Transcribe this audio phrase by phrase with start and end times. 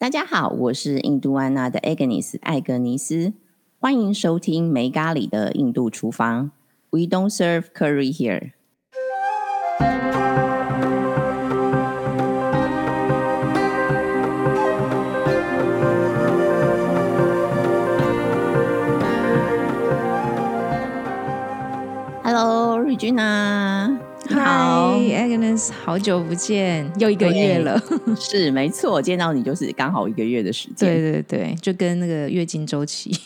[0.00, 3.34] 大家好，我是印度安娜的 Agnes 艾格尼斯，
[3.78, 6.52] 欢迎收听没咖喱的印度厨房。
[6.88, 8.52] We don't serve curry here。
[22.24, 23.98] Hello，瑞君啊，你
[24.32, 27.80] 好，Agnes，好久不见，又一个月了。
[28.18, 30.88] 是没错，见到你就是刚好一个月的时间。
[30.88, 33.10] 对对对，就跟那个月经周期。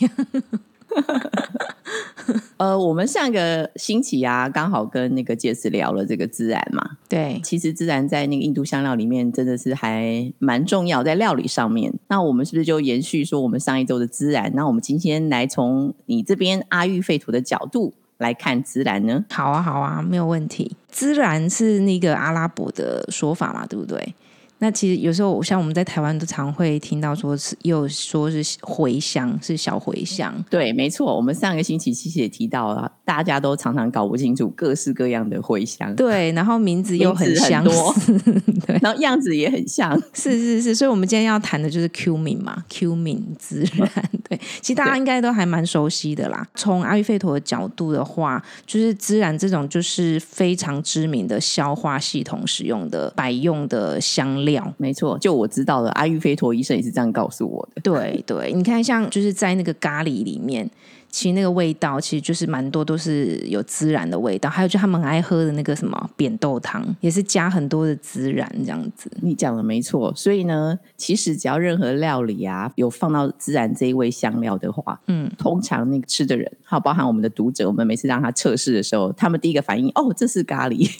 [2.56, 6.82] 呃，我们上个星期啊，刚好跟那个杰斯聊了这个孜然嘛。
[7.08, 11.92] 对，其实孜然在那个印度香料里面真的是还蛮重要，在料理上面。
[12.08, 14.50] 那我们是不是就延续说我们上一周的孜然？
[14.54, 19.24] 那我们今天来从你这边阿育吠陀的角度来看孜然呢？
[19.30, 20.76] 好啊好啊，没有问题。
[20.92, 24.14] 孜然是那个阿拉伯的说法嘛，对不对？
[24.58, 30.32] 那其实有时候像我们在台湾都常会听到说是，又说是茴香，是小茴香。
[30.48, 38.18] 对，没错，我们上个星期其实也提到了，大家都常常搞不清楚各式各样的茴香，对，然后名字又很相似，
[38.66, 39.94] 对，然后样子也很像。
[40.14, 44.10] 是是是，所以我们今天要谈的就是 cumin 嘛，cumin 孜然。
[44.26, 46.46] 对，其实大家应该都还蛮熟悉的啦。
[46.54, 54.72] 从阿育吠陀的角度的话，就是孜然这种就是非常知名的消化系统使用的百用的香料。
[54.78, 57.82] 没错，就我知道的，阿育吠陀医生也是这样告诉我的。
[57.82, 60.70] 对对，你看像就是在那个咖喱里面。
[61.14, 69.08] 其实那个味道其实就是蛮多都是有孜然的味道，还有就他们很爱喝的那个什么扁豆汤，也是加很多的孜然这样子。
[69.22, 80.90] 你讲的没错，所以呢，其实只要任何料理啊有放到孜然这一味香料的话，嗯，通常那个吃的人，还有包含我们的读者，我们每次让他测试的时候，他们第一个反应，哦，这是咖喱，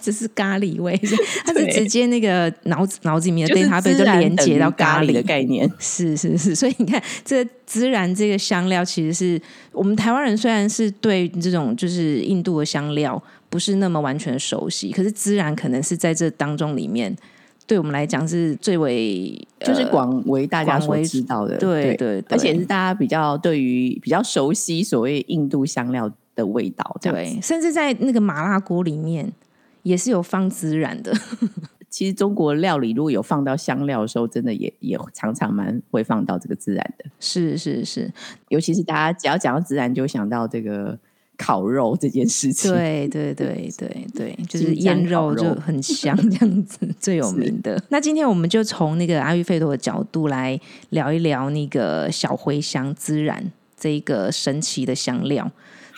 [0.00, 0.98] 这是咖喱味，
[1.44, 5.12] 它是直接那个脑子脑子里面的就是 database 就连接到咖喱。
[5.12, 5.68] 的概念。
[5.78, 9.40] 是是是，所以你看，这个孜然这个香料，其实是
[9.72, 17.16] 我们台湾人虽然是对这种就是印度的香料不是那么完全熟悉，可是孜然可能是在这当中里面，
[17.66, 19.30] 对我们来讲是最为
[19.60, 22.24] 就是呃广为大家所知道的，对对对。
[22.28, 26.96] 而且是大家比较对于比较熟悉所谓印度香料的味道。
[27.00, 29.32] 对，甚至在那个麻辣锅里面
[29.88, 31.12] 也是有放孜然的。
[31.88, 37.06] 其实中国料理如果有放到香料的时候，真的也也常常蛮会放到这个孜然的。
[37.18, 38.12] 是是是，
[38.48, 40.96] 尤其是大家只要讲到孜然，就想到这个
[41.38, 42.70] 烤肉这件事情。
[42.70, 47.82] 对对对对对，就是腌肉就很香，这样子最有名的。
[47.88, 50.60] 那今天我们就从那个阿育吠陀的角度来
[50.90, 55.50] 聊一聊那个小茴香孜然这一个神奇的香料。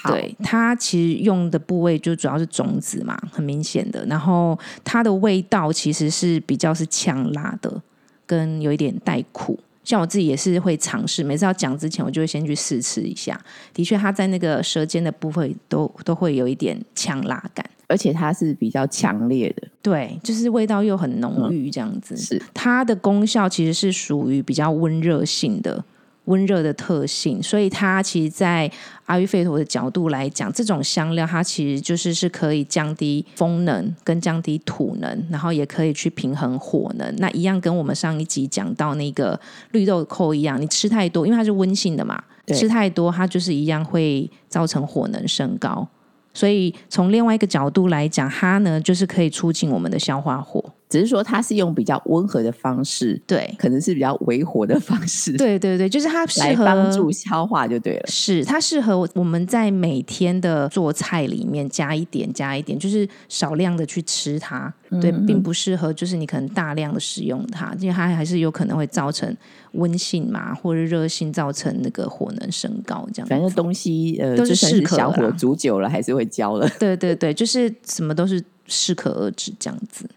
[0.02, 4.04] 好，对它其实用的部位就主要是种子嘛，很明显的。
[4.06, 7.82] 然后它的味道其实是比较是呛辣的，
[8.26, 9.58] 跟有一点带苦。
[9.82, 13.40] 像我自己也是会尝试，每次要讲之前，我就会先去试吃一下。
[13.74, 17.64] 的确，它在那个舌尖的部分都都会有一点呛辣感。
[17.88, 22.16] 而且它是比较强烈的，对，就是味道又很浓郁，这样子。
[22.16, 25.84] 是它的功效其实是属于比较温热性的。
[26.26, 28.70] 温热的特性，所以它其实，在
[29.06, 37.14] 阿育吠陀的角度来讲，这种香料它其实就是是可以降低风能跟降低土能，然后也可以去平衡火能。
[37.16, 39.38] 那一样跟我们上一集讲到那个
[39.72, 45.88] 绿豆蔻一样，你吃太多，因为它是温性的嘛，对吃太多它就是一样会造成火能升高。
[46.32, 50.69] 所以从另外一个角度来讲，它呢就是可以促进我们的消化火。
[50.90, 58.06] 只是说它是用比较温和的方式，对，可能是比较微火的方式，对对对，就是它适合来帮助消化就对了。
[58.08, 64.74] 是它适合我们在每天的做菜里面加一点加一点，就是少量的去吃它。
[65.00, 69.32] 对，并不适合就是你可能大量的使用它，因为它还是有可能会造成
[69.74, 73.28] 温性嘛，或者热性造成那个火能升高这样。
[73.28, 76.68] 反正东西呃，都是适可小火煮久了还是会焦了。
[76.80, 80.10] 对对对，就是什么都是适可而止这样子。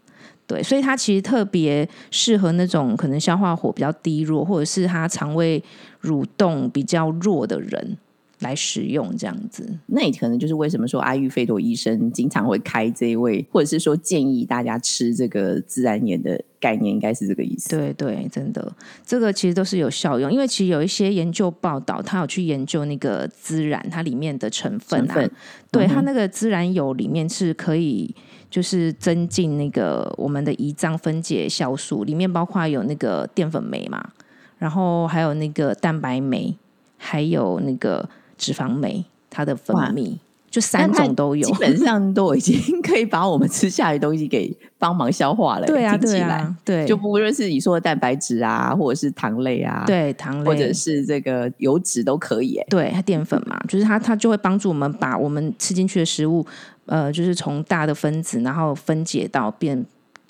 [0.46, 5.64] 对，所以它其实特别适合那种可能消化火比较低弱，或者是他肠胃
[6.02, 7.98] 蠕动比较弱的人。
[8.44, 9.68] 来使用这样子。
[9.88, 17.70] 那也可能就是为什么说阿育吠陀医生经常会开这一味，或者是说建议大家吃这个孜然盐的概念，应该是这个意思。
[17.70, 18.72] 对对，真的，
[19.04, 25.32] 这个其实都是有效用，因为其实有一些研究报道，他有去研究那个孜然它里面的成分啊，分
[25.72, 28.14] 对、嗯它那个孜然油里面是可以
[28.50, 34.12] 就是增进那个我们的胰脏分解酵素，里面包括有那个淀粉酶嘛，
[34.58, 36.56] 然后还有那个蛋白酶，
[36.98, 38.08] 还有那个
[38.44, 40.18] 脂肪酶，它的分泌。
[40.54, 45.66] 就三种都有基，本上都已经可以把我们吃下来的东西给帮忙消化了。
[45.68, 52.58] 对啊，对啊，对，就不论是你说的蛋白质啊，或者是糖类啊，，对糖类或者是这个油脂都可以。
[52.58, 56.46] 哎，对它淀粉嘛，就是它它就会帮助我们把我们吃进去的食物，
[56.86, 59.84] 呃，就是从大的分子，然后分解到变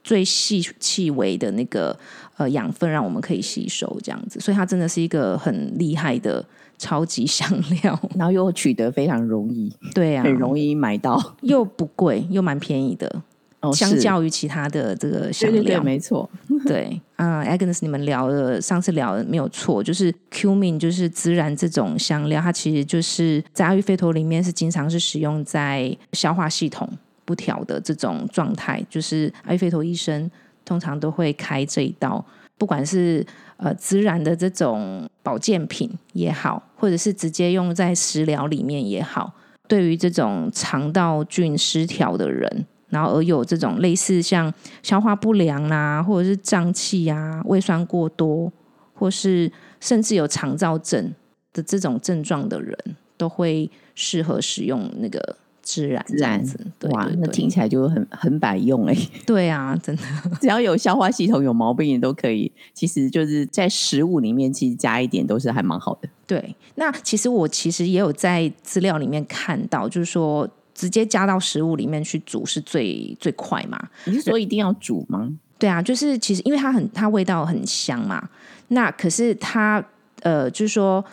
[0.06, 1.94] 最细细微的那个
[2.38, 4.40] 呃养分，让我们可以吸收这样子。
[4.40, 6.46] 所以它真的是一个很厉害的
[6.84, 7.50] 超级香
[7.82, 7.98] 料。
[8.18, 11.36] 然后又取得非常容易，对啊，很容易买到。
[11.42, 13.22] 又不贵，又蛮便宜的，
[13.62, 15.84] 哦，相是较于其他的这个香对对对，料。
[15.84, 16.30] 没错。
[16.68, 26.90] 对，啊、a g n e s 你们聊的上次聊的没有错，就是 cumin 就是孜然这种香料，它其实就是在阿育吠陀里面是经常是使用在消化系统
[27.26, 30.30] 不调的这种状态，就是阿育吠陀医生
[30.66, 32.24] 通常都会开这一道，
[32.64, 33.22] 不管是
[33.58, 39.34] 呃孜然的这种保健品也好，或者是直接用在食疗里面也好，
[39.68, 42.66] 对于这种肠道菌失调的人。
[42.88, 48.50] 然后而有这种类似像消化不良啦、或者是胀气啊、胃酸过多，
[48.94, 49.52] 或是
[49.82, 51.14] 甚至有肠燥症
[51.52, 52.78] 的这种症状的人，
[53.18, 56.60] 都会适合使用那个孜然这样子。
[56.78, 58.96] 对哇，那听起来就很很百用哎、
[59.26, 60.04] 对啊，真的
[60.42, 62.52] 只要有消化系统有毛病，也都可以。
[62.74, 66.10] 其实就是在食物里面，其实加一点都是还蛮好的。
[66.28, 66.56] 对。
[66.76, 73.80] 那其实我其实也有在资料里面看到，就是说直接加到食物里面去煮是最最快嘛。
[74.06, 75.32] 你是说一定要煮吗？
[75.60, 78.28] 对啊，就是其实因为它很它味道很香嘛，
[78.70, 79.82] 那可是它
[80.22, 81.04] 呃，就是说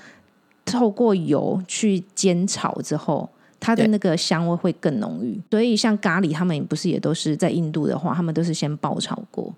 [0.65, 3.29] 透过油去煎炒之后，
[3.61, 5.41] 它的那个香味会更浓郁。
[5.51, 9.55] 所以像咖喱，他们不是也都是在印度的话，他们都是先爆炒过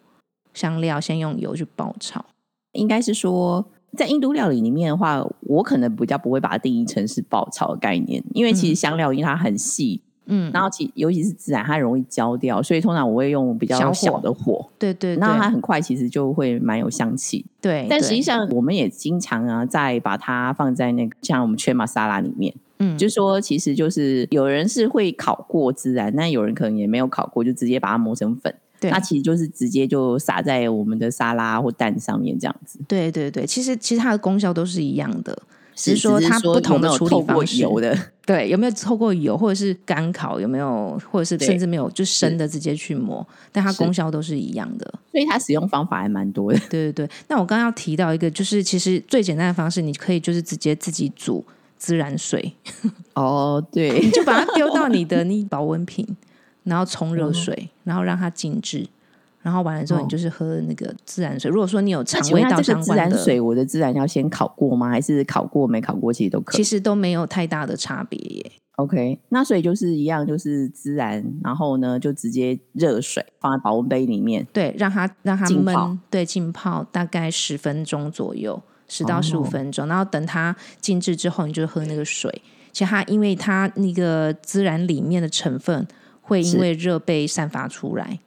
[0.53, 2.25] 香料，先用油去爆炒。
[2.73, 3.65] 应该是说，
[3.97, 10.12] 在印度料理里面的话，我可能比较不会把它定义成是爆炒的概念，因为其实香料因为它很细，嗯，
[10.53, 17.45] 然后其尤其是孜然，它容易焦掉，所以通常我会用比较小的火，对对那它很快其实就会蛮有香气。
[17.61, 28.55] 对，但实际上，我们也经常啊，在把它放在那个像我们缺玛沙拉里面，嗯，就是说，其实就是有人是会烤过孜然，那有人可能也没有烤过，就直接把它磨成粉。
[28.81, 32.81] 对那其实就是直接就撒在我们的沙拉或蛋上面这样子。
[32.89, 35.41] 对对对，其实其实它的功效都是一样的，
[35.75, 37.57] 只是是说它不同的处理方式。
[37.59, 37.97] 油的，
[38.27, 44.95] 对，有没有透过油，或者是干烤，有没有，或者是甚至没有就生的直接去磨，但它功效都是一样的。
[45.11, 46.59] 所以它使用方法还蛮多的。
[46.71, 47.11] 对对对。
[47.29, 51.45] 那我刚刚要提到一个，就是其实最简单的方式，你可以就是直接自己煮
[51.81, 52.55] 孜然水，
[53.15, 56.07] 哦，对 你，就把它丢到你的 那保温瓶，
[56.65, 58.87] 然后冲哦热水，然后让它静置。
[59.43, 61.51] 然后完了之后，哦你就是喝那个自然水。
[61.51, 64.89] 如果说你有那肠胃道相关的，然水，我的自然要先烤过吗？
[64.89, 66.65] 还是烤过没烤过，其实都可以其。
[66.65, 68.53] 实都没有太大的差别耶。
[68.77, 74.47] OK，那所以就是一样，就是孜然，然后呢就直接热水放在保温杯里面。
[74.53, 82.43] 对，让它让它浸泡焖，对，浸泡大概十分钟左右，十到十五哦分钟，然后等它静置之后，你就喝那个水。
[82.73, 85.87] 其实它因为它那个孜然里面的成分
[86.23, 88.19] 会因是为热被散发出来，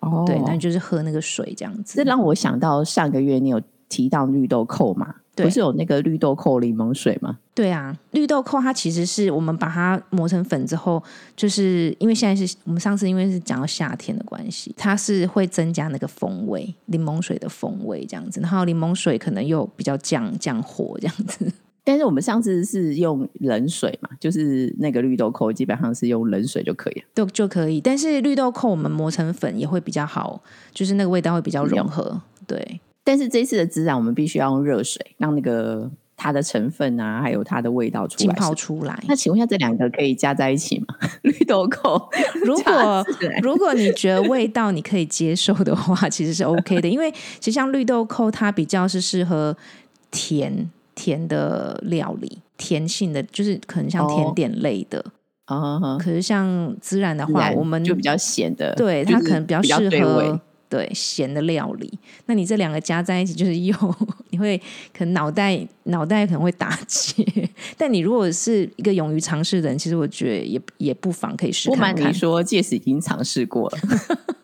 [0.00, 2.08] 哦对，那就是喝那个水这样子这子。
[2.08, 5.14] 让我想到上个月你有提到绿豆蔻嘛？
[5.32, 7.38] 对不是有那个绿豆蔻柠檬水吗？
[7.54, 11.02] 对啊，绿豆蔻它其实是我们把它磨成粉之后，
[11.34, 21.50] 就是因为现在是我们上次因为是讲到夏天的关系，它是会增加那个风味，柠檬水的风味这样子，然后柠檬水可能又比较降降火这样子。
[21.90, 27.06] 但是我们上次是用冷水嘛，就是那个绿豆蔻基本上是用冷水就可以了。
[27.12, 27.80] 都就可以。
[27.80, 30.40] 但是绿豆蔻我们磨成粉也会比较好，
[30.72, 32.22] 就是那个味道会比较融合。
[32.46, 38.30] 对但是这次的孜然我们必须要用热水，让那个它的成分啊，还有它的味道出浸。
[38.34, 39.02] 泡出来。
[39.08, 40.94] 那请问一下，这两个可以加在一起吗？
[41.22, 42.08] 绿豆蔻
[42.46, 43.04] 如果
[43.42, 49.56] 如果你觉得味道你可以接受的话，其实是 OK 的，因为其实像绿豆蔻它比较是适合
[50.12, 55.04] 甜甜的料理，甜性的就是可能像哦甜点类的。
[55.46, 56.46] 啊，可是像
[56.80, 61.92] 孜然的话，我们就比较咸的，对就是它可能比较适合对咸的料理。
[62.26, 63.74] 那你这两个加在一起，就是又
[64.30, 64.56] 你会
[64.96, 67.24] 可能脑袋脑袋可能会打结。
[67.76, 71.74] 但你如果是一个勇于尝试的人，其实我觉得也也不妨可以试不。
[71.74, 73.78] 瞒你说，届时已经尝试过了。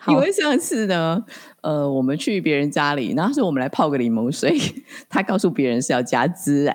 [0.00, 1.24] 好因为上次呢，
[1.68, 4.58] 呃，我们去别人家里，然后是我们来泡个柠檬水，
[5.06, 6.74] 他告诉别人是要加孜然，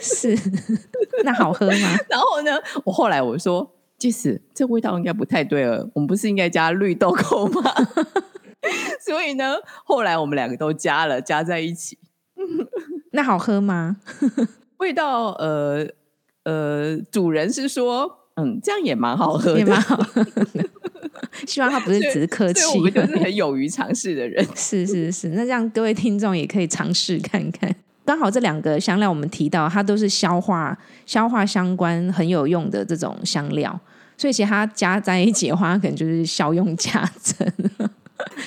[0.00, 0.34] 是
[1.24, 1.98] 那好喝吗？
[2.08, 2.52] 然后呢，
[2.84, 7.62] 我后来我说，即使这味道应该不太对了，我们不是应该加绿豆蔻吗？
[9.04, 11.98] 所以呢，后来我们两个都加了，加在一起，
[13.12, 13.98] 那好喝吗？
[14.78, 15.86] 味道呃
[16.44, 20.46] 呃，主人是说，嗯，这样也蛮好喝的，也蛮好喝的。
[21.46, 24.46] 希望他不是只是客气我，们就 是很勇于尝试的人。
[24.56, 27.74] 是是是，那这样各位听众也可以尝试看看。
[28.04, 30.76] 刚好这两个香料我们提到，它都是消化
[31.06, 33.78] 消化相关很有用的这种香料，
[34.16, 37.46] 所以其实它加在一起的话，它可能就是效用加增，
[37.78, 37.88] 但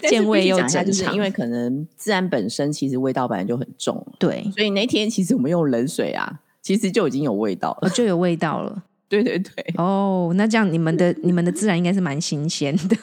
[0.03, 1.05] 是见味又必须讲一下增长。
[1.05, 7.87] 就是因为可能自然本身其实味道本来就很重，对，所以那天其实我们用冷水啊，其实就已经有味道了。
[7.87, 8.83] 哦就有味道了。
[9.21, 12.95] 对对对，哦，那这样你们的你们的孜然应该是蛮新鲜的，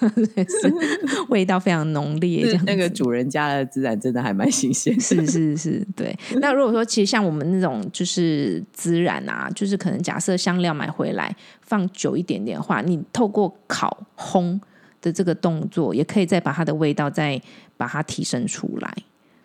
[0.48, 0.74] 是
[1.30, 4.98] 味道非常浓烈，这样那个主人家的孜然真的还蛮新鲜。
[5.00, 6.16] 是是是，对。
[6.40, 14.58] 那如果说其实像我们那种就是孜然啊，就是可能假设香料买回来放久一点点的话，你透过烤烘
[15.00, 17.40] 的这个动作，也可以再把它的味道再
[17.76, 18.92] 把它提升出来。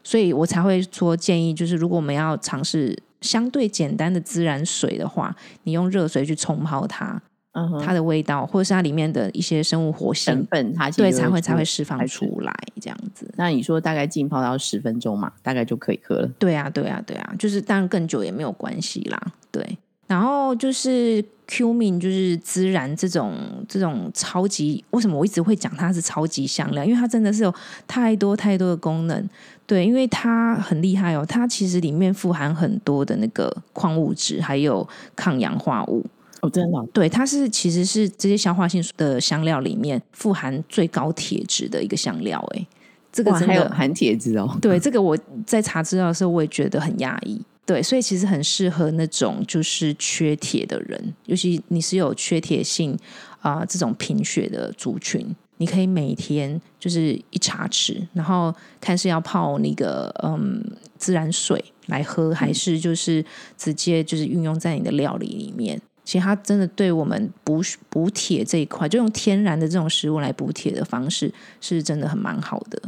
[0.03, 7.22] 所以我才会说建议，就是如果我们要尝试相对简单的孜然水的话，你用热水去冲泡它，
[7.53, 13.29] 嗯，它的味道或者是它里面的一些生物活性成性，分它就对才会才会释放出出来，这样子。
[13.36, 16.27] 那你说大概浸泡到十分钟嘛，大概就可以喝了。
[16.38, 19.20] 对啊，对啊，对啊，就是当然更久也没有关系啦。
[19.51, 19.77] 对，
[20.08, 23.34] 然后就是 cumin，就是孜然这种
[23.67, 26.84] 这种超级，为什么我一直会讲它是超级香料？
[26.84, 27.53] 因为它真的是有
[27.88, 29.29] 太多太多的功能。
[29.67, 36.05] 对，因为它很厉害哦，它其实里面富含很多的那个矿物质，还有抗氧化物。
[36.41, 42.39] 哦，真的哦、对，它是其实是这些消化性的香料里面富含最高铁质的一个香料。
[42.55, 42.67] 哎，
[43.12, 44.55] 这个哇，真的还有含铁质哦。
[44.62, 45.17] 对，这个我
[45.48, 47.41] 在查资料的时候，我也觉得很压抑。
[47.65, 52.95] 对，所以其实很适合那种就是缺铁的人，尤其你是有缺铁性
[53.39, 60.63] 啊、这种贫血的族群，你可以每天就是一茶匙，然后看是要泡那个嗯
[60.97, 63.24] 自然水来喝，还是就是
[63.57, 65.79] 直接就是运用在你的料理里面。
[66.03, 72.79] 其实它真的对我们补补铁这一块，就用天然的这种食物来补铁的方式，是真的很蛮好的。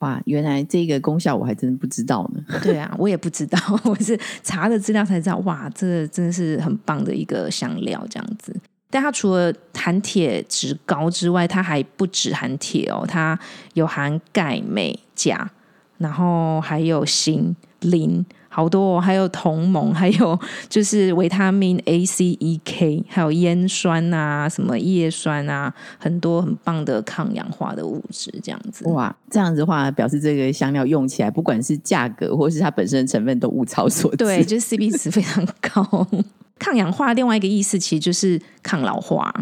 [0.00, 2.42] 哇，原来这个功效我还真不知道呢。
[2.62, 8.54] 对啊，我也不知道，我是查了资料才知道，哇，这真的是很棒的一个香料，这样子。
[8.90, 13.38] 但它除了含铁值高之外，它还不止含铁哦，它
[13.74, 15.50] 有含钙、镁、钾，
[15.98, 18.24] 然后还有锌、磷，
[18.58, 20.36] 好多哦，还有同盟，还有
[20.68, 28.84] 就是维他命 A、C、E、K，还有烟酸啊，什么叶酸啊，很多很棒的抗氧化的物质，这样子。
[28.88, 34.16] 哇，这样子的话，表示这个香料用起来，不管是价格或是它本身的成分，都物超所值。
[34.16, 36.08] 对，就是 CP 值非常高。
[36.58, 39.32] 抗氧化另外一个意思其实就是抗老化。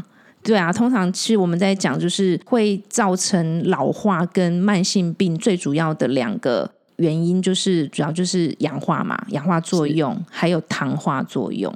[0.42, 11.72] 对啊，通常其实我们在讲就是会造成老化跟慢性病最主要的两个原因，就是主要就是氧化嘛，氧化作用还有糖化作用。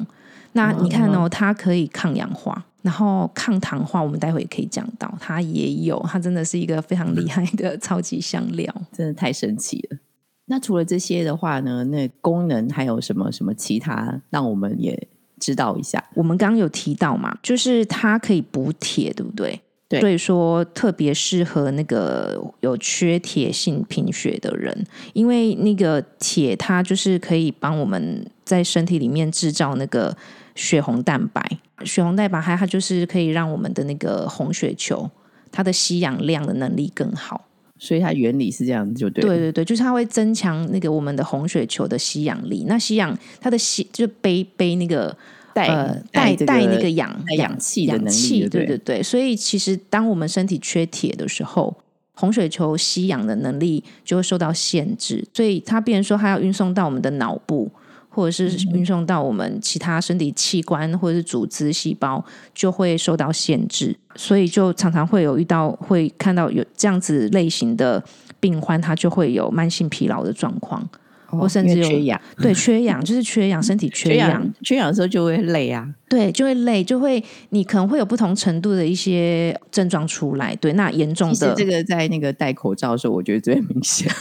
[0.53, 8.75] 那你看哦，它可以抗氧化，然后抗糖化，我们待会也可以讲到，它也有，它真的是一个非常厉害的超级香料。
[8.93, 9.99] 真的太神奇了。
[10.47, 15.07] 那除了这些的话呢，那功能还有什么什么其他，让我们也
[15.39, 16.03] 知道一下？
[16.15, 19.61] 我们刚刚有提到嘛，就是它可以补铁，对不对？
[19.91, 30.17] 对所以说特别适合那个有缺铁性贫血的人，因为那个铁它就是可以帮我们在身体里面制造那个
[30.55, 31.45] 血红蛋白，
[31.85, 35.11] 血红蛋白它它就是可以让我们的那个红血球
[35.51, 37.47] 它的吸氧量的能力更好。
[37.83, 39.29] 所以它原理是这样子，就对了。
[39.29, 42.67] 对对对，就是它会增强那个我们的红血球的吸氧力。
[42.69, 45.17] 那吸氧它的吸就背背那个
[45.55, 49.03] 带呃带带那个氧带氧气的能力氧气，对对对对。
[49.03, 51.77] 所以其实当我们身体缺铁的时候，
[52.15, 57.71] 红血球吸氧的能力就会受到限制，所以它变成说它要运送到我们的脑部。
[58.13, 68.03] 或者是嗯运送到我们其他身体器官或者是组织细胞，就会受到限制，所以就常常会有遇到会看到有这样子类型的
[68.41, 70.85] 病患，他就会有慢性疲劳的状况，
[71.31, 75.89] 或甚至有缺氧，对缺氧，就是缺氧，身体 缺缺氧，氧缺氧的时候就会累啊。
[76.09, 80.57] 对，就会累，就会你可能会有不同程度的一些症状出来。
[80.57, 84.11] 对，那严重的其实这个在那个戴口罩的时候，我觉得最明显。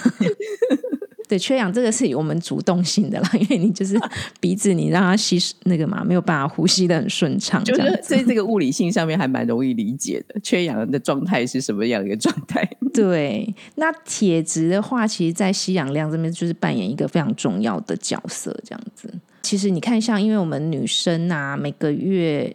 [1.29, 3.95] 对缺氧这个是我们主动性的啦，因为你就是
[4.39, 10.39] 鼻子你让它吸那个嘛，没有办法呼吸的很顺畅，就是在这个物理性上面还蛮容易理解的。
[10.41, 12.67] 缺氧的状态是什么样一个状态？
[12.91, 19.13] 对，那铁质的话，其实，在吸氧量这边就是扮演一个非常重要的角色，这样子。
[19.43, 22.51] 其实你看，像因为我们女生啊，每个月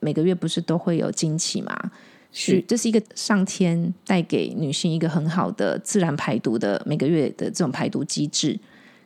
[0.00, 1.72] 每个月不是都会有经期嘛？
[2.30, 8.58] 是这是一个上天带给女性一个很好的自然排毒的每个月的这种排毒机制。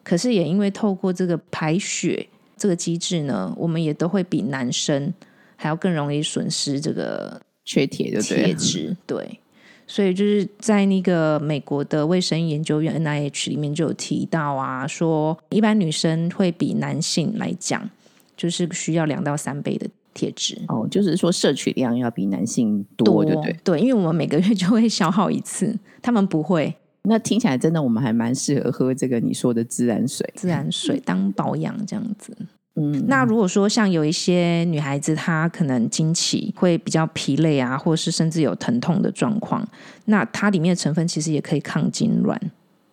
[0.02, 2.26] 可是也因为透过这个排血
[2.57, 5.14] 这个机制呢，我们也都会比男生
[5.57, 8.21] 还要更容易损失这个缺铁的。
[8.21, 8.97] 铁质。
[9.07, 9.38] 对，
[9.87, 17.88] 所以就是在那个美国的卫生研究院 NIH 里面就有提到啊，说一般女生会比男性来讲，
[18.37, 20.61] 就是需要两到三倍的铁质。
[20.69, 23.57] 哦，就是说摄取量要比男性多，对不对？
[23.64, 30.33] 对，因为我们每个月就会消耗一次，他们不会那听起来真的，我们还蛮适合喝这个你说的自然水。
[30.37, 32.37] 自然水当保养这样子。
[32.75, 39.62] 嗯，那如果说像有一些女孩子，她可能经期会比较疲累啊，或者是甚至有疼痛的状况，
[40.07, 42.35] 那它里面的成分其实也可以抗痉挛，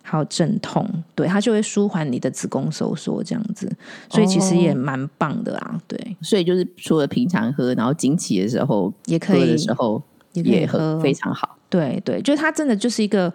[0.09, 3.71] 还有镇痛，对，它就会舒缓你的子宫收缩这样子，
[4.09, 10.01] 所以其实也蛮棒的啊，对，所以就是除了平常喝，然后经期的时候也可以喝的时候
[10.33, 11.55] 也喝非常好。
[11.69, 13.31] 对对，就是它真的就是一个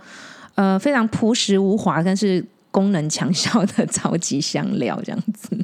[0.57, 5.57] 呃非常朴实无华，但是功能强效的 超级香料这样子。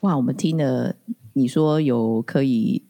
[0.00, 0.94] 哇，我们听了
[1.32, 2.82] 你说有可以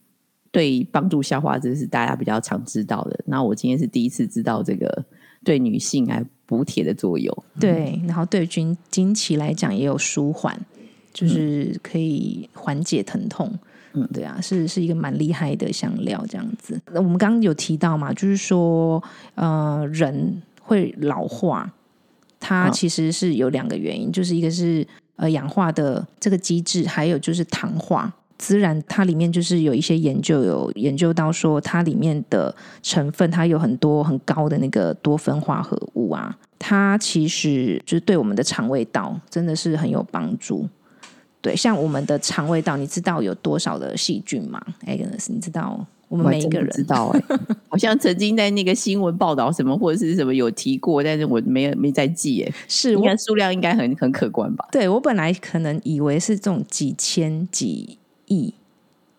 [0.51, 3.21] 对帮助消化，这是大家比较常知道的。
[3.27, 5.05] 那我今天是第一次知道这个
[5.45, 7.37] 对女性来补铁的作用。
[7.59, 10.59] 对，然后对经经期来讲也有舒缓，
[11.13, 13.53] 就是可以缓解疼痛。
[13.93, 16.81] 嗯对啊，是是一个蛮厉害的香料，这样子。
[16.93, 19.03] 那我们刚刚有提到嘛，就是说，
[19.35, 21.73] 呃，人会老化，
[22.39, 28.15] 它嗯其实是有两个原因，就是一个是呃氧化的这个机制，还有就是糖化。
[28.41, 40.67] 孜然它里面就是有一些研究有研究到说，它里面的成分它有很多很高的那个多酚化合物啊，它其实就是对我们的肠胃道真的是很有帮助。
[41.43, 47.23] 对，像我们的肠胃道，你知道有多少的细菌吗？Agnes，你知道我们每一个人知道哎、
[47.69, 54.69] 好像曾经在那个新闻报道什么或者是什么有提过，但是我没有没在记哎、是我应该数量应该很很可观吧？
[54.71, 57.97] 对我本来可能以为是这种几千几
[58.31, 58.55] 亿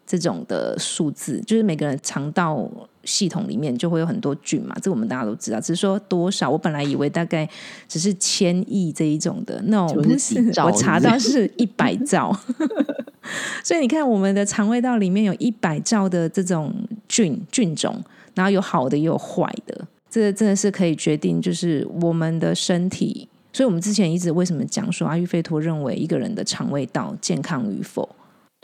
[0.08, 2.68] 这种的数字，就是每个人肠道
[3.04, 5.60] 系统里面就会有很多菌嘛，这我们大家都知道。
[5.60, 7.48] 只是说多少，我本来以为大概
[7.88, 12.36] 只是千亿这一种的，那不是，我查到是一百兆。
[13.64, 16.74] 所以你看，我们的肠胃道里面有一百兆的这种
[17.08, 18.04] 菌菌种，
[18.36, 23.30] 然后有好的也有坏的，这个真的是可以决定，就是我们的身体。
[23.54, 28.08] 所以我们之前一直为什么讲说阿育吠陀认为一个人的肠胃道健康与否，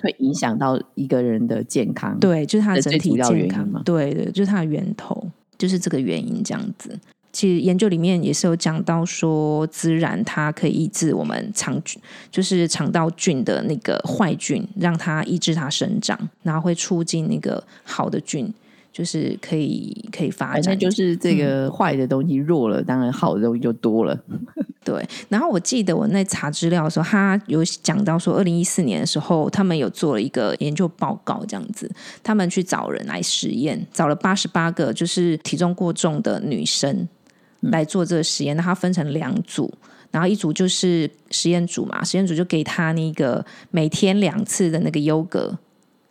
[0.01, 6.97] 会影响到一个人的健康。，对，就是它的整体健康原因吗，对对，就是它的源头，就是这个原因这样子。
[7.33, 18.51] 其实研究里面也是有讲到说，孜然它可以抑制我们肠菌，就是肠道菌的那个坏菌，让它抑制它生长，然后会促进那个好的菌，
[18.97, 20.55] 就是可以可以发展。
[20.55, 24.19] 反正就是这嗯个坏的东西弱了，当然好的东西就多了。
[24.83, 31.87] 对，然后我记得我那查资料的时候，他有讲到说，二零一四年的时候，他们有做了一个研究报告，这样子，
[32.23, 37.07] 他们去找人来实验，找了八十八个就是体重过重的女生
[37.59, 39.71] 来做这个实验，那他分成两组。
[40.09, 45.59] 然后一组就是实验组嘛，实验组就给他那个每天两次的那个优格，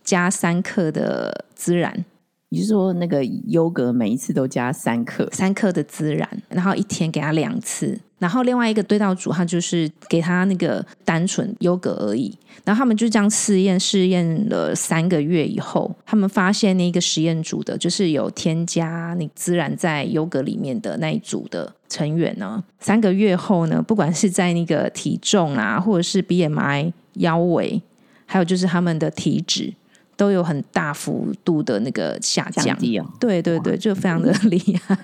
[0.04, 2.04] 加三克的孜然，
[2.48, 5.28] 你是说那个优格每一次都加三克？
[5.32, 7.98] 三克的孜然，然后一天给他两次。
[8.18, 12.34] 然后另外一个对照组，他就是给他那个单纯优格而已。
[12.64, 27.82] 然后他们就这样试验，试验了三个月以后，他们发现那个实验组的，就是有添加那孜然在优格里面的那一组的成员呢，三个月后呢，不管是在那个体重啊，或者是 BMI 腰围，
[28.24, 29.74] 还有就是他们的体脂，
[30.16, 32.76] 都有很大幅度的那个下降。
[33.20, 34.96] 对对对，就非常的厉害。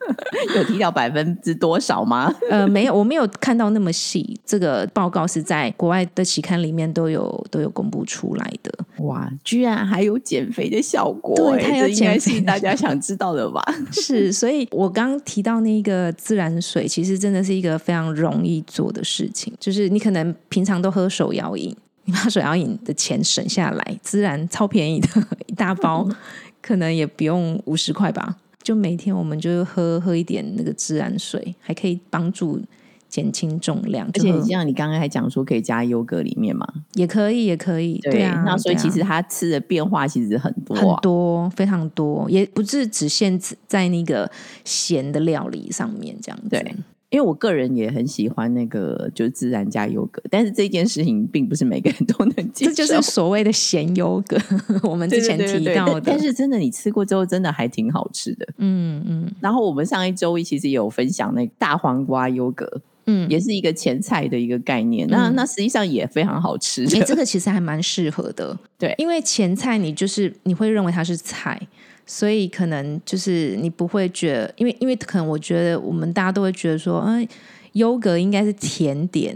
[0.56, 2.32] 有提到百分之多少吗？
[2.50, 4.38] 呃，没有，我没有看到那么细。
[4.44, 8.72] 这个报告是在国外的期刊里面都有都有公布出来的。
[8.98, 11.58] 哇，居然还有减肥的效果、欸！
[11.58, 13.62] 对它有这应该减肥大家想知道的吧？
[13.92, 19.52] 是，所以我刚刚提到那个自然水，其实真的是一个非常容易做的事情。
[19.58, 21.74] 就是你可能平常都喝手摇饮，
[22.10, 25.08] 你把手摇饮的钱省下来，自然超便宜的
[25.46, 26.08] 一大包，
[26.60, 28.36] 可能也不用五十块吧。
[28.62, 32.60] 就每天我们就喝喝一点那个自然水，还可以帮助
[33.08, 38.42] 减轻重量，而且就喝像你刚刚还讲说可以加优格里面嘛，也可以，也可以，对啊。
[38.44, 44.30] 那所以其实它吃的变化其实很多、很啊，多，非常多，也不是只限制在那个
[44.64, 46.48] 咸的料理上面这样子。
[46.50, 46.74] 对
[47.10, 52.70] 因为我个人也很喜欢那个就是自然加优格，但是这件事情并不是每个人都能接受。
[52.70, 54.38] 这就是所谓的咸优格，
[54.88, 55.86] 我们之前对对对对提到。
[55.94, 58.46] 但但是真的你吃过之后，真的还挺好吃的。
[58.58, 65.08] 嗯嗯，然后我们上一周其实也有分享那个大黄瓜优格，嗯，也是一个前菜的一个概念。
[65.08, 66.84] 那那实际上也非常好吃。
[66.94, 68.56] 哎，这个其实还蛮适合的。
[68.78, 71.60] 对，因为前菜你就是你会认为它是菜，
[72.10, 77.26] 所以可能就是你不会觉得，因为因为可能我觉得我们大家都会觉得说，嗯，
[77.74, 79.32] 优格应该是甜点，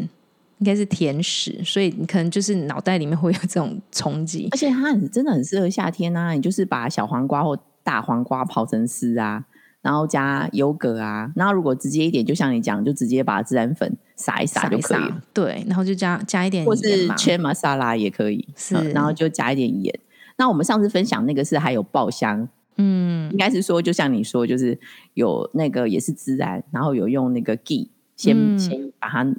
[0.58, 4.48] 应该是甜食，所以你可能就是脑袋里面会有这种冲击。
[4.52, 6.32] 而且它很真的很适合夏天啊！
[6.32, 9.44] 你就是把小黄瓜或大黄瓜刨成丝啊。
[9.80, 15.22] 然后加优格啊，然后如果直接一点，就像你讲，就直接把孜然粉撒一撒就可以了。
[15.32, 18.48] 对，然后就加加一点，或是切玛沙拉也可以。
[18.56, 19.94] 是，然后就加一点盐。
[20.38, 24.78] 那我们上次分享那个是还有爆香，嗯，应该是说就像你说，就是
[25.14, 29.34] 有那个也是孜然，然后有用那个 ghee 先先把它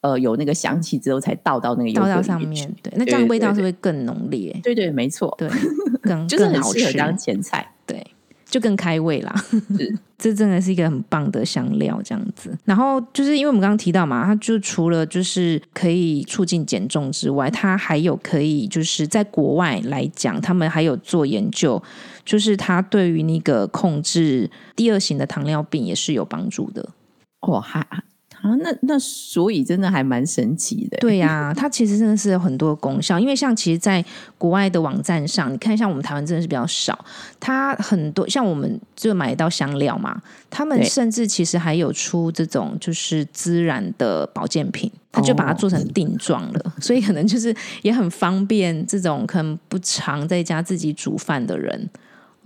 [0.00, 2.74] 呃有那个香气之后才倒到那个油格上面。
[2.82, 4.58] 对，那这样味道是不是更浓烈？
[4.62, 5.48] 对对，没错，对，
[6.02, 7.72] 更就是很适合当前菜。
[8.48, 8.50] 对。
[8.50, 9.44] 就更开胃啦，
[10.16, 12.56] 这真的是一个很棒的香料，这样子。
[12.64, 21.82] 然后就是因为我们刚刚提到嘛，它就除了就是可以促进减重之外，它还有可以就是在国外来讲，他们还有做研究，
[22.24, 26.88] 就是它对于那个控制第二型的糖尿病也是有帮助的。
[27.42, 27.86] 哦，还。
[28.40, 30.98] 啊，那那所以真的还蛮神奇的。
[30.98, 33.18] 对呀，它其实真的是有很多功效。
[33.18, 34.04] 因为像其实，在
[34.36, 37.04] 国外的网站上，你看像我们台湾真的是比较少。
[37.40, 51.90] 它很多像我们就买到香料嘛，他们甚至其实还有出这种就是孜然的保健品，他就把它做成定状了，所以可能就是也很方便这种可能不常在家自己煮饭的人，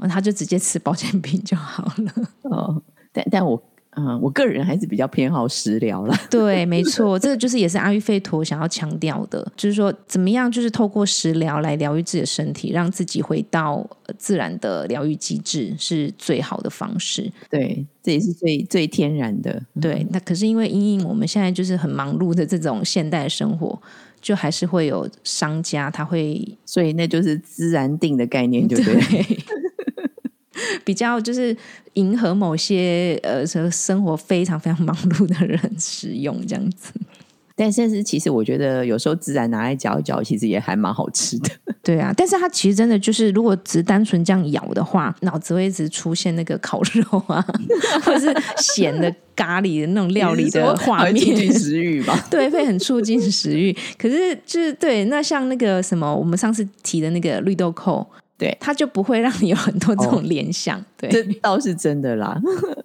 [0.08, 2.12] 他就直接吃保健品就好了。
[2.44, 3.62] 哦，但但我。
[3.94, 6.18] 嗯，我个人还是比较偏好食疗啦。
[6.30, 17.30] 对，没错，这个就是也是阿育吠陀想要强调的，就是说怎么样，就是透过食疗来疗愈自己的身体，让自己回到自然的疗愈机制，是最好的方式。
[17.50, 19.62] 对，这也是最最天然的。
[19.78, 23.78] 对，那可是因为因应我们现在就是很忙碌的这种现代生活，
[24.22, 29.38] 就还是会有商家他会，所以那就是自然定的概念，对不对？
[30.84, 31.56] 比较就是
[31.94, 36.92] 迎合某些呃生活非常非常忙碌的人使用这样子，
[37.54, 41.50] 但是其实我觉得有时候孜然拿来嚼一嚼，其实也还蛮好吃的。
[41.84, 47.44] 对啊，但是它其实真的就是，如果只单纯这样咬的话，脑子会一直出现那个烤肉啊，
[48.06, 52.16] 或者是咸的咖喱的那种料理的画面，促进食欲吧？
[52.30, 53.76] 对，会很促进食欲。
[53.98, 58.06] 可是就是对，那像那个什么，我们上次提的那个绿豆蔻。
[58.42, 60.84] 对，它就不会让你有很多这种联想。
[60.96, 62.36] 对，这倒是真的啦。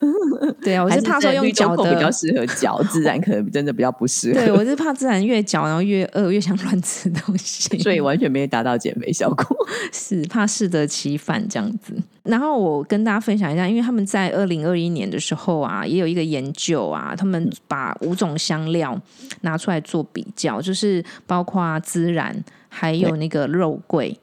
[0.61, 4.39] 对啊，我是怕说用嚼的比较适合嚼， 自然可能真的比较不适合。
[4.39, 9.57] 对，我是怕自然越嚼然后越饿，越想乱吃东西， 所以完全没有达到减肥效果。
[9.91, 11.95] 是怕适得其反这样子。
[12.21, 18.95] 然后我跟大家分享一下，因为他们在二零二一年的时候啊，也有一个研究啊，他们把五种香料
[19.41, 24.15] 拿出来做比较，就是包括孜然，还有那个肉桂。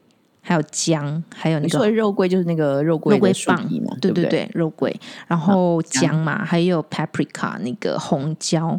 [0.46, 4.94] 还有姜，还有那个肉桂，就是那个肉桂肉桂棒嘛，对对对，肉桂，
[5.26, 8.78] 然后姜嘛，还有 paprika 那个红椒，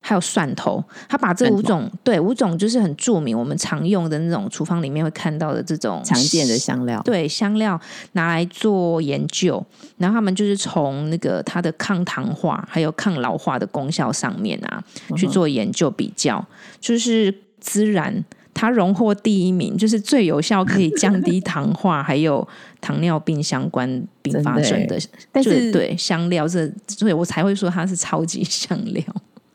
[0.00, 0.84] 还有蒜头。
[1.08, 7.80] 他把这五种，对五种就是很著名，我们常用的那种厨房里面会看到的这种常见的香料，对香料
[8.12, 9.60] 拿来做研究，
[9.98, 14.80] 然后他们就是从那个它的抗糖化还有抗老化的功效上面啊
[15.16, 16.46] 去做研究比较，
[16.80, 18.24] 就是孜然。
[18.58, 22.46] 它荣获第一名，就是最有效可以降低糖化 还有
[22.80, 23.86] 糖尿病相关
[24.22, 24.98] 并发症的。
[25.30, 29.04] 但是对香料这，所以我才会说它是超级香料。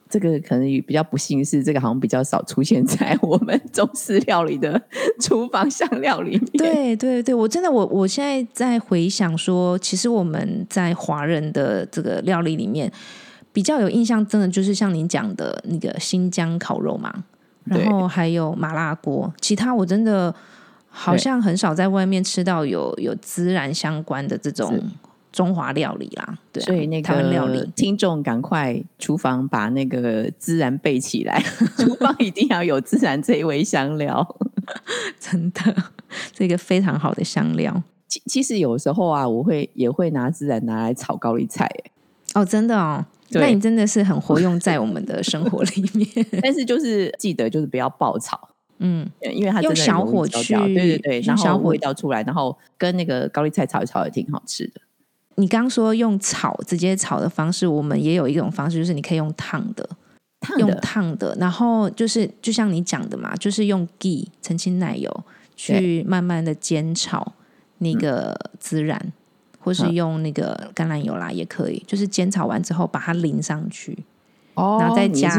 [0.07, 4.79] 这个可能比较不幸是，这个好像比较少出现在我们中式料理的
[5.19, 6.45] 厨房香料里面。
[6.59, 12.91] 对对对，我真的我我现在在回想说，其实我们在华人的这个料理里面
[13.51, 17.23] 比较有印象，真的就是像您讲的那个新疆烤肉嘛。
[17.65, 20.34] 然后还有麻辣锅，其他我真的
[20.89, 24.78] 好像很少在外面吃到有有孜然相关的这种
[25.32, 26.38] 中华料理啦。
[26.52, 31.41] 对，所以那个料理听众赶快厨房把那个孜然备起来，
[31.78, 34.36] 厨房一定要有孜然这一味香料，
[35.19, 35.76] 真的，
[36.34, 37.82] 这个非常好的香料。
[38.08, 41.69] 其其实有时候啊，我会也会拿孜然拿来炒高丽菜，
[42.34, 43.06] 哦，真的哦。
[43.39, 46.08] 那你真的是很活用在我们的生活里面，
[46.41, 54.82] 但是就是记得就是不要爆炒，嗯，因为它用小火去，对对对，然后味道出来，然后跟那个高丽菜炒一炒也挺好吃的。
[55.36, 59.89] 你刚说用炒直接炒的方式，我们也有一种方式，就是你可以用烫的，
[60.58, 65.24] 用烫的，然后就是就像你讲的嘛，就是用 ghee 澄清奶油
[65.56, 67.34] 去慢慢的煎炒
[67.78, 69.13] 那个孜然。
[69.63, 73.97] 或是用那个橄榄油啦，也可以，就是煎炒完之后把它淋上去，
[74.56, 75.30] 哦然后再加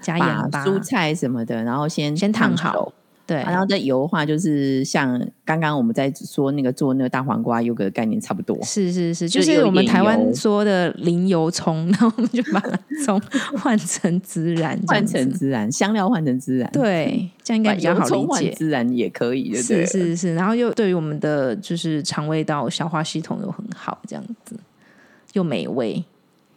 [0.00, 0.64] 加盐巴。
[0.64, 2.72] 蔬菜什么的，然后先先烫好。
[2.72, 2.92] 熟
[3.26, 8.56] 对，然后再油的话，就是像刚刚我们在说那个做那个大黄瓜有个概念差不多。
[8.62, 12.62] 是是是，就就是是我们台湾油说的零油葱， 然后我们就把
[13.04, 13.20] 葱
[13.58, 18.54] 换成孜然，这换成孜然，香料换成孜然，对，这样应该比较好理解。
[18.56, 19.52] 孜然也可以？
[19.56, 24.56] 是是是，然后又对于我们的就是肠胃道、消化系统又很好，这样子
[25.32, 26.04] 又美味。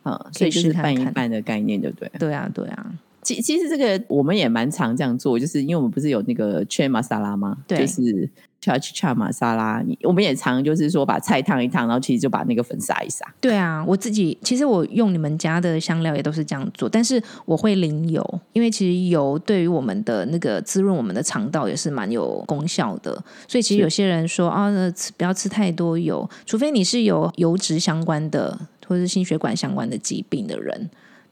[0.03, 2.09] 嗯，所以就是试看看拌一拌的概念，对不对？
[2.17, 2.85] 对啊，对啊，
[3.21, 7.57] 其其实这个我们也蛮常这样做，就是因为我们不是有那个 c h e 玛沙拉吗？
[7.67, 8.29] 对就是
[8.61, 13.25] cha cha 玛莎拉，你我们也常就是说把菜烫一烫，然后其实就把那个粉撒一撒。
[13.39, 23.11] 对啊，我自己其实我用你们家的香料也都是这样做，但是我会淋油，因为其实油对于我们的那个滋润我们的肠道也是蛮有功效的。
[23.47, 30.89] 所以其实有些人说啊，吃不要吃太多油，除非你是有油脂相关的或者是心血管相关的疾病的人。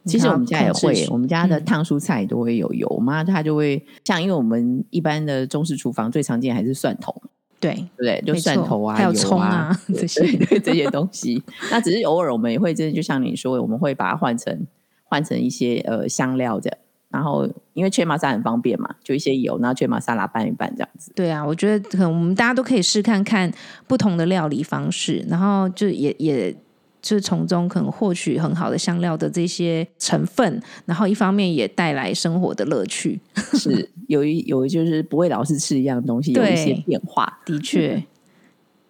[0.07, 2.87] 其实我们家也会，我们家的烫蔬菜都会有油。
[2.89, 7.13] 我妈她就会像，因为我们一般的中式厨房最常见还是蒜头，
[7.59, 8.21] 对，对不对？
[8.21, 11.43] 就蒜头啊、还有油葱啊对这些这些东西。
[11.69, 14.65] 那只是偶尔我们也会真的，就像你说，我们会把它换成
[15.03, 16.77] 换成一些呃香料的。
[17.09, 21.09] 然后因为缺玛莎很方便嘛，就一些油，然后缺玛莎拉拌一拌这样子。
[21.15, 23.49] 对啊，我觉得可能我们大家都可以试看看
[23.87, 26.53] 不同的料理方式，然后就也也
[27.01, 33.19] 就是从中可能获取很好的香料的这些成分，然后一方面也带来生活的乐趣。
[33.53, 37.39] 是有一有一就是不会老是吃一样东西，有一些对变化。
[37.45, 38.03] 的确，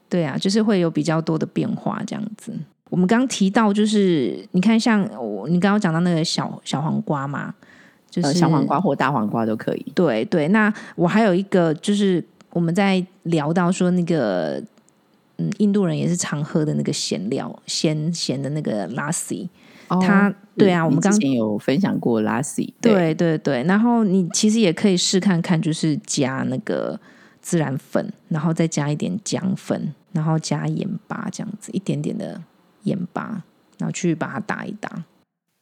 [0.10, 2.54] 对啊，就是会有比较多的变化这样子。
[2.89, 7.54] 我们刚刚提到，就是你看像我，你刚刚讲到那个小小黄瓜嘛，
[8.10, 9.86] 就是、呃，小黄瓜或大黄瓜都可以。
[9.93, 14.63] 对对，那我还有一个就是我们在聊到说那个，
[15.38, 19.50] 嗯，印度人也是常喝的那个咸料，咸咸的那个拉西。
[19.89, 27.00] 它对啊我们刚前有分享过拉西，对对对，然后你其实也可以试看看，就是加那个
[27.41, 32.41] 孜然粉，然后再加一点姜粉，然后加盐巴这样子，一点点的
[32.84, 33.43] 盐巴，
[33.78, 35.06] 然后去把它打一打。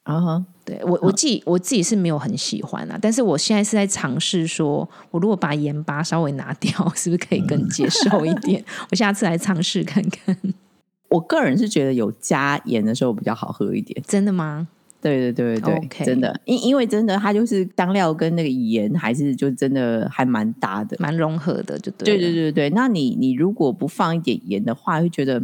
[0.05, 8.63] 啊哈，对我我自己我自己是没有很喜欢啊，但是我现在是在尝试说，我如果把盐巴稍微拿掉， 是不是可以更接受一点？
[8.91, 10.37] 我下次来尝试看看。
[11.09, 13.99] 我个人是觉得有加盐的时候比较好喝一点。
[14.07, 14.67] 真的吗？
[15.01, 20.97] 对对对对对真的，因因为真的它就是香料跟那个盐还是就真的还蛮搭的。
[20.99, 22.21] 蛮融合的，就对对了。
[22.21, 25.41] 对对对，那你你如果不放一点盐的话，会觉得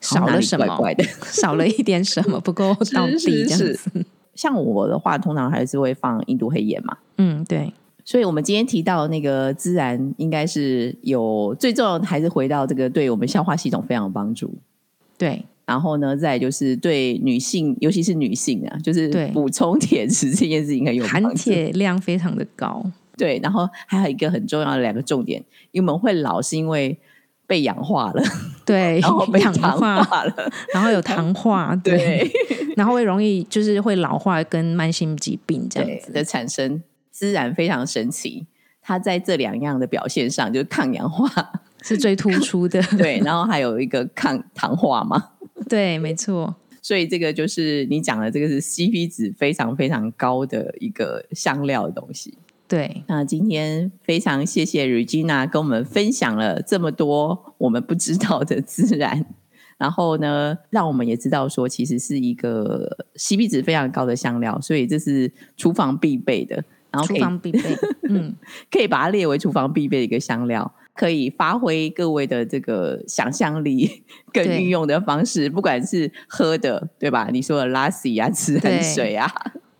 [0.00, 1.04] 少了什么怪怪的。
[1.26, 4.04] 少了一点什么，不够到地是这样子。
[4.34, 6.96] 像我的话，通常还是会放印度黑眼嘛。
[7.16, 7.72] 嗯，对，
[8.04, 14.54] 所以，我们今天提到那个孜然，应该是有最重要的，还是回到这个对我们消化系统非常有帮助。
[15.16, 22.84] 对，然后呢，再就是对女性，尤其是女性啊，就是补充铁质这件事情很有含铁量非常的高。
[23.16, 26.96] 对，然后还有一个很重要的两个重点，因为我们会老是因为
[27.48, 28.22] 被氧化了，
[28.64, 36.12] 对，然后被氧糖化，化了， 然后有糖化，对，对然后会容易就是会老化跟慢性疾病这样子。
[36.12, 36.80] 的产生，
[37.12, 38.46] 孜然非常神奇。
[38.80, 41.28] 它在这两样的表现上，就是抗氧化，
[41.82, 42.82] 是最突出的。
[42.96, 45.32] 对，然后还有一个抗糖化嘛，
[45.68, 46.54] 对，没错。
[46.80, 52.38] 所以这个就是你讲的，这个是 CP 值非常非常高的一个香料的东西。
[52.68, 59.24] 对，那今天非常谢谢 Regina 跟我们分享了这么多我们不知道的自然，
[59.78, 67.60] 然后呢，让我们也知道说，其实是一个 CP 值非常高的香料，所以这是厨房必备的，然后厨房必备。
[68.10, 68.36] 嗯，
[68.70, 74.62] 可以把它列为厨房必备的一个香料，可以发挥各位的这个想象力跟对。
[74.62, 77.28] 运用的方式，不管是喝的，对吧？
[77.32, 79.32] 你说的拉西啊、孜然对水啊，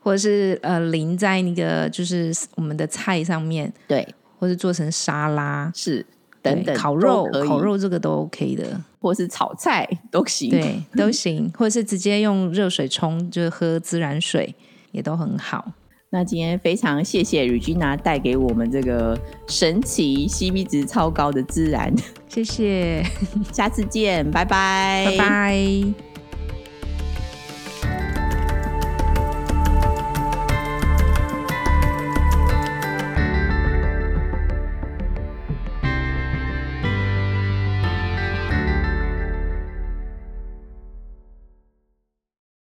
[0.09, 4.07] 或者是呃淋在那个就是我们的菜上面，对，
[4.39, 6.05] 或者做成沙拉是
[6.41, 10.49] 等等烤肉烤肉这个都 OK 的，或是炒菜都行。
[10.49, 14.55] 对，都行，或者是直接用热水冲，就是喝自然水
[14.93, 15.73] 也都很好。
[16.09, 19.15] 那今天非常谢谢 Regina 带给我们这个
[19.47, 21.93] 神奇 CP 值超高的孜然，
[22.29, 23.05] 谢谢，
[23.53, 26.08] 下次见，拜拜，拜拜。